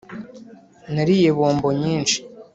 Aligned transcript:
Nariye 0.93 1.29
bombo 1.37 1.67
nyinshi 1.81 2.17